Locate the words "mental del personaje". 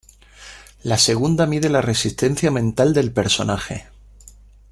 2.49-3.87